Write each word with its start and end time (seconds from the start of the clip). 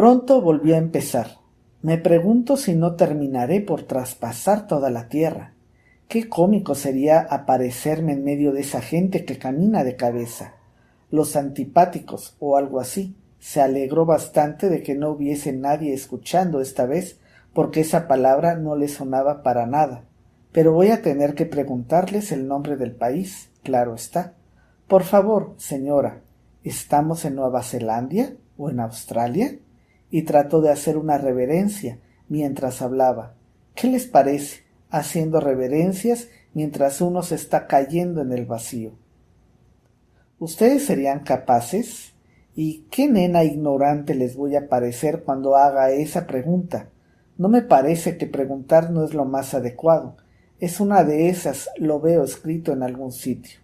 Pronto 0.00 0.40
volví 0.40 0.72
a 0.72 0.78
empezar. 0.78 1.40
Me 1.82 1.98
pregunto 1.98 2.56
si 2.56 2.74
no 2.74 2.94
terminaré 2.94 3.60
por 3.60 3.82
traspasar 3.82 4.66
toda 4.66 4.88
la 4.88 5.10
tierra. 5.10 5.52
Qué 6.08 6.26
cómico 6.26 6.74
sería 6.74 7.20
aparecerme 7.20 8.12
en 8.12 8.24
medio 8.24 8.52
de 8.52 8.62
esa 8.62 8.80
gente 8.80 9.26
que 9.26 9.36
camina 9.36 9.84
de 9.84 9.96
cabeza. 9.96 10.54
Los 11.10 11.36
antipáticos 11.36 12.34
o 12.38 12.56
algo 12.56 12.80
así. 12.80 13.14
Se 13.40 13.60
alegró 13.60 14.06
bastante 14.06 14.70
de 14.70 14.82
que 14.82 14.94
no 14.94 15.10
hubiese 15.10 15.52
nadie 15.52 15.92
escuchando 15.92 16.62
esta 16.62 16.86
vez, 16.86 17.20
porque 17.52 17.80
esa 17.80 18.08
palabra 18.08 18.54
no 18.54 18.76
le 18.76 18.88
sonaba 18.88 19.42
para 19.42 19.66
nada. 19.66 20.04
Pero 20.50 20.72
voy 20.72 20.88
a 20.88 21.02
tener 21.02 21.34
que 21.34 21.44
preguntarles 21.44 22.32
el 22.32 22.48
nombre 22.48 22.78
del 22.78 22.92
país, 22.92 23.50
claro 23.62 23.96
está. 23.96 24.32
Por 24.88 25.02
favor, 25.02 25.52
señora, 25.58 26.22
¿estamos 26.64 27.26
en 27.26 27.34
Nueva 27.34 27.62
Zelanda 27.62 28.30
o 28.56 28.70
en 28.70 28.80
Australia? 28.80 29.58
Y 30.10 30.22
trató 30.22 30.60
de 30.60 30.70
hacer 30.70 30.96
una 30.96 31.18
reverencia 31.18 31.98
mientras 32.28 32.82
hablaba. 32.82 33.34
¿Qué 33.74 33.88
les 33.88 34.06
parece? 34.06 34.70
haciendo 34.90 35.40
reverencias 35.40 36.28
mientras 36.52 37.00
uno 37.00 37.22
se 37.22 37.36
está 37.36 37.66
cayendo 37.66 38.20
en 38.22 38.32
el 38.32 38.44
vacío. 38.44 38.92
¿Ustedes 40.38 40.84
serían 40.84 41.20
capaces? 41.20 42.12
¿Y 42.54 42.86
qué 42.90 43.08
nena 43.08 43.44
ignorante 43.44 44.14
les 44.14 44.36
voy 44.36 44.56
a 44.56 44.68
parecer 44.68 45.22
cuando 45.24 45.56
haga 45.56 45.90
esa 45.92 46.26
pregunta? 46.26 46.90
No 47.38 47.48
me 47.48 47.62
parece 47.62 48.16
que 48.18 48.26
preguntar 48.26 48.90
no 48.90 49.04
es 49.04 49.14
lo 49.14 49.24
más 49.24 49.54
adecuado. 49.54 50.16
Es 50.58 50.80
una 50.80 51.04
de 51.04 51.28
esas, 51.28 51.70
lo 51.76 52.00
veo 52.00 52.24
escrito 52.24 52.72
en 52.72 52.82
algún 52.82 53.12
sitio. 53.12 53.60